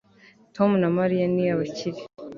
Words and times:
tom 0.55 0.71
na 0.81 0.89
mariya 0.97 1.25
ni 1.33 1.43
abakire 1.53 2.01